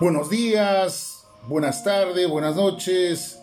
[0.00, 3.40] Buenos días, buenas tardes, buenas noches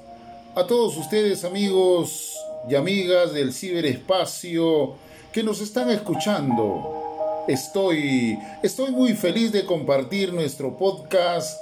[0.55, 2.33] a todos ustedes amigos
[2.69, 4.95] y amigas del ciberespacio
[5.33, 7.43] que nos están escuchando.
[7.49, 11.59] Estoy, estoy muy feliz de compartir nuestro podcast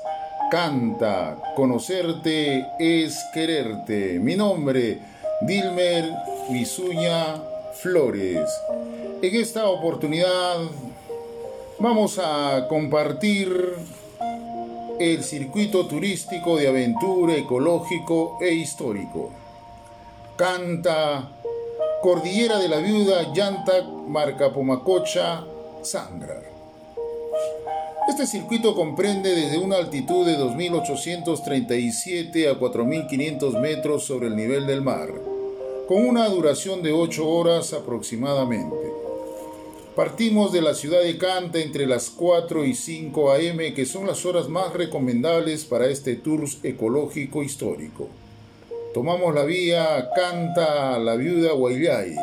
[0.52, 4.20] Canta, conocerte es quererte.
[4.20, 5.00] Mi nombre,
[5.42, 6.14] Dilmer
[6.52, 7.42] Misuña
[7.82, 8.48] Flores.
[9.24, 10.60] En esta oportunidad
[11.84, 13.76] vamos a compartir
[15.02, 19.32] el circuito turístico de aventura ecológico e histórico.
[20.38, 21.30] Canta
[22.02, 25.44] Cordillera de la Viuda, Yantac, Marca Pomacocha,
[25.82, 26.42] Sangra.
[28.08, 34.82] Este circuito comprende desde una altitud de 2.837 a 4.500 metros sobre el nivel del
[34.82, 35.10] mar,
[35.90, 38.93] con una duración de 8 horas aproximadamente.
[39.96, 44.26] Partimos de la ciudad de Canta entre las 4 y 5 a.m., que son las
[44.26, 48.08] horas más recomendables para este tour ecológico histórico.
[48.96, 52.16] Tomamos la vía Canta la Viuda Guayllay.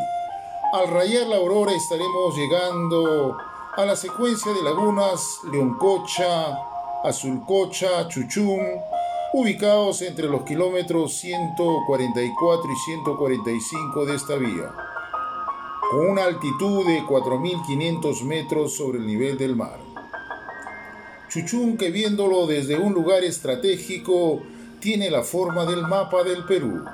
[0.72, 3.36] Al rayar la aurora estaremos llegando
[3.77, 6.58] a la secuencia de lagunas Leoncocha,
[7.05, 8.67] Azulcocha, Chuchún,
[9.33, 14.73] ubicados entre los kilómetros 144 y 145 de esta vía
[15.91, 19.80] con una altitud de 4.500 metros sobre el nivel del mar.
[21.28, 24.41] Chuchún, que viéndolo desde un lugar estratégico,
[24.78, 26.84] tiene la forma del mapa del Perú.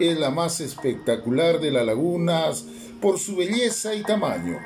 [0.00, 2.64] Es la más espectacular de las lagunas
[3.00, 4.58] por su belleza y tamaño.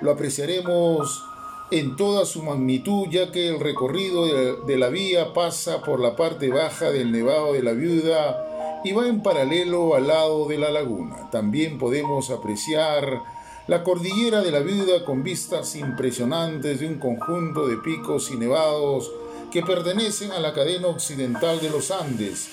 [0.00, 1.22] Lo apreciaremos
[1.70, 6.48] en toda su magnitud ya que el recorrido de la vía pasa por la parte
[6.48, 8.51] baja del Nevado de la Viuda
[8.84, 11.30] y va en paralelo al lado de la laguna.
[11.30, 13.22] También podemos apreciar
[13.68, 19.12] la cordillera de la Viuda con vistas impresionantes de un conjunto de picos y nevados
[19.52, 22.48] que pertenecen a la cadena occidental de los Andes,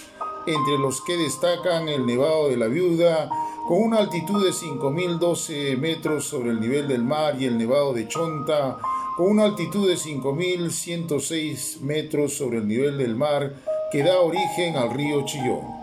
[0.46, 3.30] entre los que destacan el Nevado de la Viuda
[3.68, 8.08] con una altitud de 5.012 metros sobre el nivel del mar y el Nevado de
[8.08, 8.78] Chonta
[9.16, 13.54] con una altitud de 5.106 metros sobre el nivel del mar
[13.92, 15.79] que da origen al río Chillón.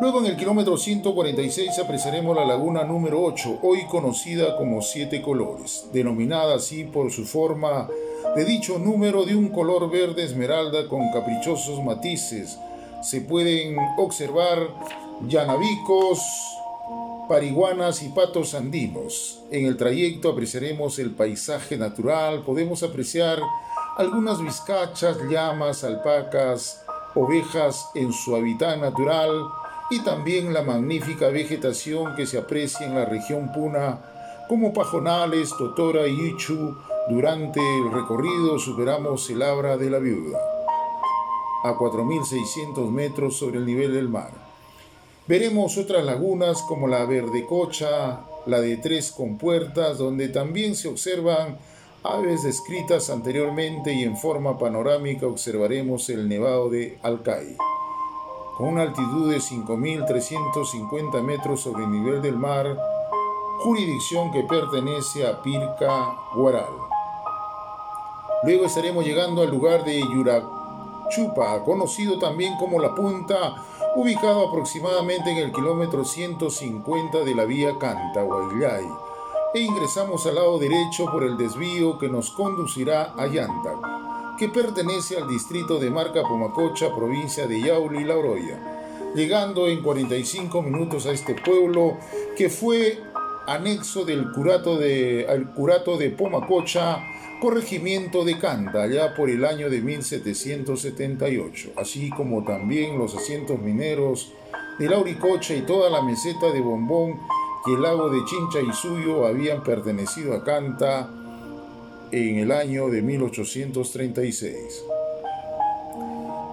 [0.00, 5.88] Luego en el kilómetro 146 apreciaremos la laguna número 8, hoy conocida como Siete Colores,
[5.92, 7.88] denominada así por su forma
[8.36, 12.60] de dicho número de un color verde esmeralda con caprichosos matices.
[13.02, 14.68] Se pueden observar
[15.26, 16.20] llanabicos,
[17.28, 19.42] pariguanas y patos andinos.
[19.50, 23.40] En el trayecto apreciaremos el paisaje natural, podemos apreciar
[23.96, 26.84] algunas vizcachas, llamas, alpacas,
[27.16, 29.48] ovejas en su hábitat natural,
[29.90, 34.00] y también la magnífica vegetación que se aprecia en la región Puna,
[34.48, 36.76] como pajonales, totora y ichu.
[37.08, 40.38] Durante el recorrido superamos el Abra de la Viuda,
[41.64, 44.30] a 4.600 metros sobre el nivel del mar.
[45.26, 51.58] Veremos otras lagunas como la Verdecocha, la de Tres Compuertas, donde también se observan
[52.02, 57.56] aves descritas anteriormente y en forma panorámica observaremos el nevado de Alcay
[58.58, 62.76] con una altitud de 5.350 metros sobre el nivel del mar,
[63.60, 66.74] jurisdicción que pertenece a Pirca Guaral.
[68.42, 73.62] Luego estaremos llegando al lugar de Yurachupa, conocido también como La Punta,
[73.94, 78.86] ubicado aproximadamente en el kilómetro 150 de la vía Canta-Guayllay,
[79.54, 84.07] e ingresamos al lado derecho por el desvío que nos conducirá a Yantac
[84.38, 88.58] que pertenece al distrito de Marca Pomacocha, provincia de Yauli La Oroya,
[89.14, 91.98] llegando en 45 minutos a este pueblo
[92.36, 93.02] que fue
[93.48, 97.02] anexo del curato de, al curato de Pomacocha,
[97.40, 104.32] corregimiento de Canta, allá por el año de 1778, así como también los asientos mineros
[104.78, 107.18] de Lauricocha y toda la meseta de Bombón
[107.64, 111.10] que el lago de Chincha y Suyo habían pertenecido a Canta
[112.12, 114.54] en el año de 1836.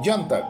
[0.03, 0.45] Yantac,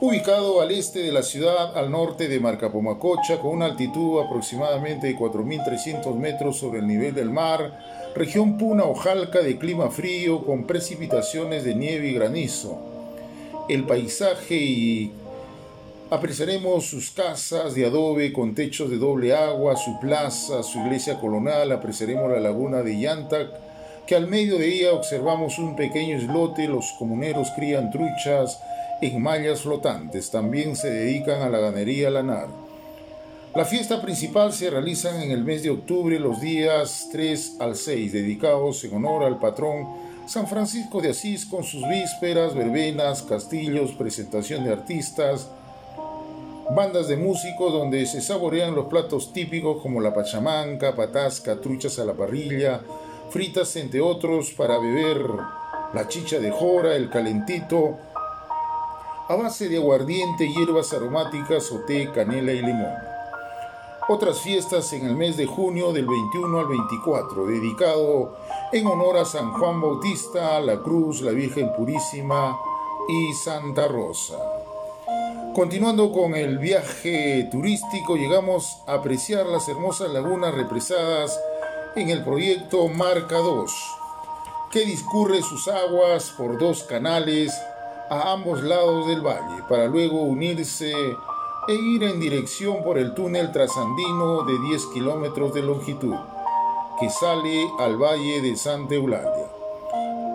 [0.00, 5.16] ubicado al este de la ciudad, al norte de Marcapomacocha, con una altitud aproximadamente de
[5.18, 11.64] 4.300 metros sobre el nivel del mar, región Puna Ojalca de clima frío con precipitaciones
[11.64, 12.78] de nieve y granizo.
[13.68, 15.12] El paisaje y
[16.10, 21.72] apreciaremos sus casas de adobe con techos de doble agua, su plaza, su iglesia colonial,
[21.72, 23.63] apreciaremos la laguna de Yantac,
[24.06, 28.60] que al medio de ella observamos un pequeño islote, los comuneros crían truchas
[29.00, 32.48] en mallas flotantes, también se dedican a la ganería lanar.
[33.54, 38.12] La fiesta principal se realiza en el mes de octubre los días 3 al 6,
[38.12, 39.86] dedicados en honor al patrón
[40.26, 45.48] San Francisco de Asís con sus vísperas, verbenas, castillos, presentación de artistas,
[46.74, 52.04] bandas de músicos donde se saborean los platos típicos como la pachamanca, patasca, truchas a
[52.04, 52.80] la parrilla,
[53.34, 55.28] fritas entre otros para beber
[55.92, 57.98] la chicha de jora, el calentito,
[59.28, 62.94] a base de aguardiente, hierbas aromáticas o té, canela y limón.
[64.08, 68.36] Otras fiestas en el mes de junio del 21 al 24, dedicado
[68.70, 72.56] en honor a San Juan Bautista, la Cruz, la Virgen Purísima
[73.08, 74.38] y Santa Rosa.
[75.56, 81.36] Continuando con el viaje turístico, llegamos a apreciar las hermosas lagunas represadas
[81.96, 83.72] en el proyecto Marca 2,
[84.72, 87.56] que discurre sus aguas por dos canales
[88.10, 90.92] a ambos lados del valle, para luego unirse
[91.68, 96.16] e ir en dirección por el túnel trasandino de 10 kilómetros de longitud,
[96.98, 99.46] que sale al valle de Santa Eulalia.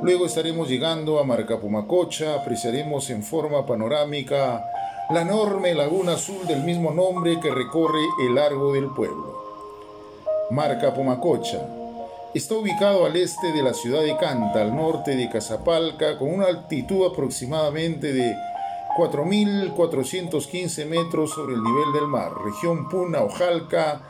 [0.02, 4.64] Luego estaremos llegando a Marcapumacocha, apreciaremos en forma panorámica
[5.10, 9.49] la enorme laguna azul del mismo nombre que recorre el largo del pueblo.
[10.52, 11.60] Marca Pomacocha
[12.34, 16.48] está ubicado al este de la ciudad de Canta, al norte de Casapalca, con una
[16.48, 18.36] altitud aproximadamente de
[18.98, 24.02] 4.415 metros sobre el nivel del mar, región Puna Ojalca,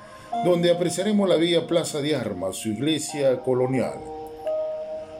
[0.45, 3.99] donde apreciaremos la vía Plaza de Armas, su iglesia colonial.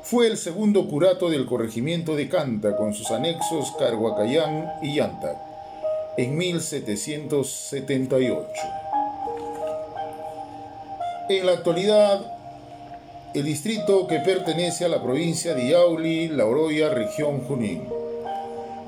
[0.04, 5.36] Fue el segundo curato del corregimiento de Canta, con sus anexos Carhuacayán y Yantac
[6.18, 8.79] en 1778.
[11.30, 12.26] En la actualidad,
[13.36, 17.88] el distrito que pertenece a la provincia de Yauli, La Oroya, región Junín.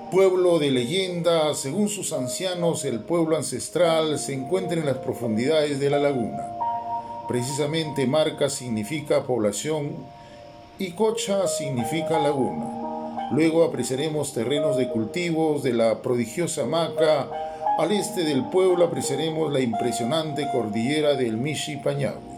[0.09, 5.91] Pueblo de leyenda, según sus ancianos, el pueblo ancestral se encuentra en las profundidades de
[5.91, 6.41] la laguna.
[7.27, 9.97] Precisamente Marca significa población
[10.79, 13.29] y Cocha significa laguna.
[13.33, 17.29] Luego apreciaremos terrenos de cultivos de la prodigiosa Maca.
[17.77, 22.30] Al este del pueblo apreciaremos la impresionante cordillera del Mishi Pañawi,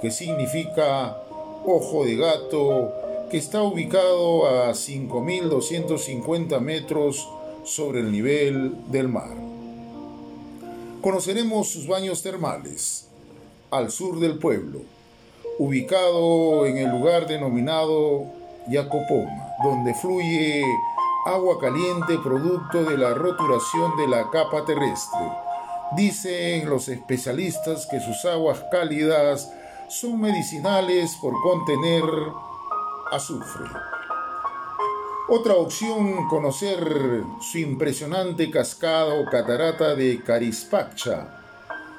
[0.00, 1.16] que significa
[1.64, 2.92] ojo de gato,
[3.30, 7.28] que está ubicado a 5.250 metros
[7.64, 9.36] sobre el nivel del mar.
[11.00, 13.06] Conoceremos sus baños termales,
[13.70, 14.80] al sur del pueblo,
[15.58, 18.24] ubicado en el lugar denominado
[18.68, 20.64] Yacopoma donde fluye
[21.26, 25.20] agua caliente producto de la roturación de la capa terrestre.
[25.96, 29.52] Dicen los especialistas que sus aguas cálidas
[29.90, 32.04] son medicinales por contener
[33.10, 33.66] azufre.
[35.28, 41.40] Otra opción, conocer su impresionante cascada o catarata de Carispacha,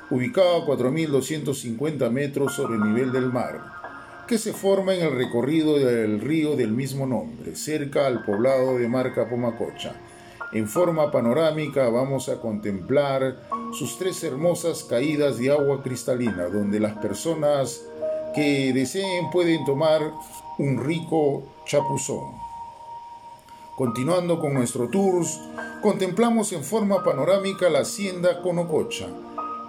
[0.10, 3.82] ubicada a 4.250 metros sobre el nivel del mar
[4.26, 8.88] que se forma en el recorrido del río del mismo nombre, cerca al poblado de
[8.88, 9.94] Marca Pomacocha.
[10.54, 13.36] En forma panorámica vamos a contemplar
[13.74, 17.84] sus tres hermosas caídas de agua cristalina, donde las personas
[18.36, 20.02] que deseen pueden tomar
[20.58, 22.42] un rico chapuzón.
[23.76, 25.26] Continuando con nuestro tour,
[25.82, 29.08] contemplamos en forma panorámica la hacienda Conococha.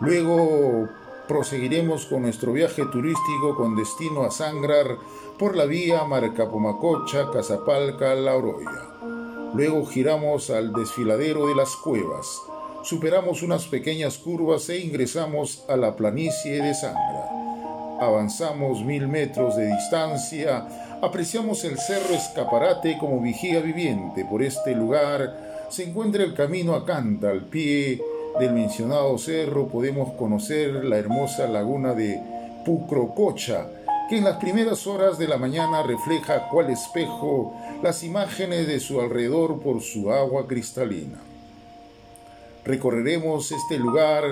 [0.01, 0.89] Luego
[1.29, 4.99] proseguiremos con nuestro viaje turístico con destino a Sangrar
[5.39, 8.89] por la vía Marcapomacocha, Casapalca, La Oroya.
[9.55, 12.43] Luego giramos al desfiladero de las cuevas,
[12.83, 17.29] superamos unas pequeñas curvas e ingresamos a la planicie de Sangra.
[18.01, 20.67] Avanzamos mil metros de distancia,
[21.01, 24.25] apreciamos el cerro Escaparate como vigía viviente.
[24.25, 28.03] Por este lugar se encuentra el camino a Canta, al pie
[28.41, 32.21] del mencionado cerro podemos conocer la hermosa laguna de
[32.65, 33.69] Pucrococha,
[34.09, 39.01] que en las primeras horas de la mañana refleja cual espejo las imágenes de su
[39.01, 41.32] alrededor por su agua cristalina.
[42.65, 44.25] Recorreremos este lugar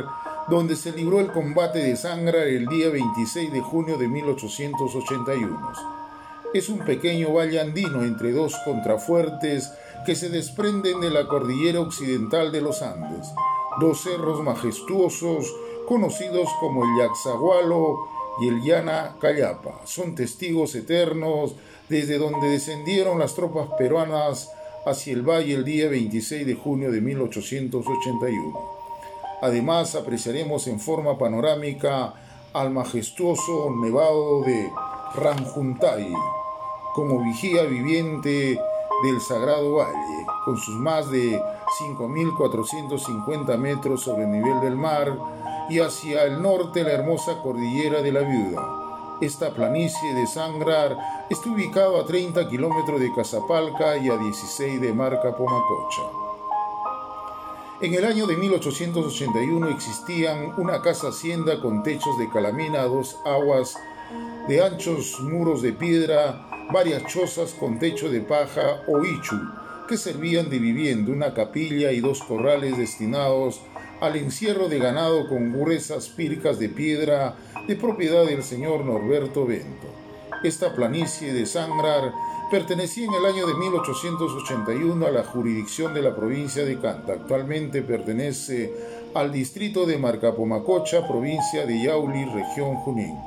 [0.49, 5.73] donde se libró el combate de Sangra el día 26 de junio de 1881.
[6.55, 9.73] Es un pequeño valle andino entre dos contrafuertes
[10.05, 13.33] que se desprenden de la cordillera occidental de los Andes
[13.79, 15.55] dos cerros majestuosos
[15.87, 18.09] conocidos como el Yaxagualo
[18.41, 19.81] y el Llana Cayapa.
[19.85, 21.55] Son testigos eternos
[21.89, 24.51] desde donde descendieron las tropas peruanas
[24.85, 28.59] hacia el valle el día 26 de junio de 1881.
[29.43, 32.15] Además, apreciaremos en forma panorámica
[32.53, 34.71] al majestuoso nevado de
[35.15, 36.13] Ranjuntay
[36.95, 38.59] como vigía viviente
[39.03, 41.41] del Sagrado Valle, con sus más de
[41.81, 45.17] 5.450 metros sobre el nivel del mar
[45.69, 48.80] y hacia el norte la hermosa cordillera de la Viuda.
[49.21, 54.95] Esta planicie de Sangrar está ubicado a 30 kilómetros de Casapalca y a 16 de
[54.95, 56.03] Marca Pomacocha.
[57.83, 63.77] En el año de 1881 existían una casa hacienda con techos de calamina dos aguas,
[64.49, 69.37] de anchos muros de piedra, varias chozas con techo de paja o ichu,
[69.87, 73.61] que servían de vivienda, una capilla y dos corrales destinados
[74.01, 77.37] al encierro de ganado con gruesas pircas de piedra
[77.69, 79.89] de propiedad del señor Norberto Bento.
[80.43, 82.13] Esta planicie de Sangrar
[82.51, 87.13] pertenecía en el año de 1881 a la jurisdicción de la provincia de Canta.
[87.13, 88.73] Actualmente pertenece
[89.15, 93.19] al distrito de Marcapomacocha, provincia de Yauli, región Junín.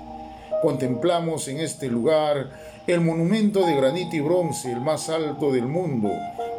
[0.63, 2.49] Contemplamos en este lugar
[2.87, 6.09] el monumento de granito y bronce, el más alto del mundo,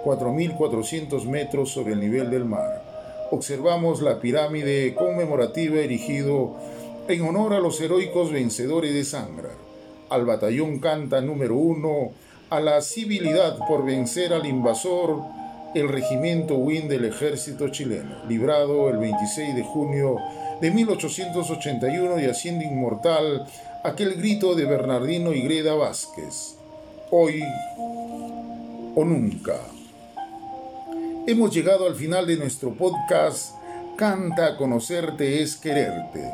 [0.05, 2.84] 4.400 metros sobre el nivel del mar
[3.35, 6.55] observamos la pirámide conmemorativa erigido
[7.09, 9.51] en honor a los heroicos vencedores de Sangra,
[10.09, 12.13] al batallón Canta número uno,
[12.49, 15.21] a la civilidad por vencer al invasor,
[15.75, 20.17] el regimiento Win del ejército chileno, librado el 26 de junio
[20.61, 23.45] de 1881 y haciendo inmortal
[23.83, 26.55] aquel grito de Bernardino y Greda Vázquez,
[27.11, 27.43] hoy
[28.95, 29.57] o nunca.
[31.27, 33.55] Hemos llegado al final de nuestro podcast
[33.97, 36.31] Canta, conocerte es quererte.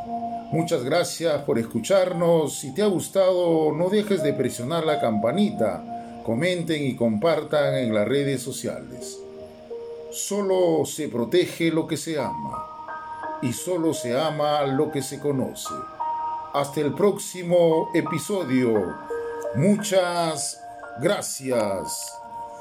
[0.50, 2.58] Muchas gracias por escucharnos.
[2.58, 6.22] Si te ha gustado, no dejes de presionar la campanita.
[6.24, 9.18] Comenten y compartan en las redes sociales.
[10.10, 12.66] Solo se protege lo que se ama
[13.42, 15.74] y solo se ama lo que se conoce.
[16.52, 18.96] Hasta el próximo episodio.
[19.54, 20.60] Muchas
[21.00, 22.19] gracias.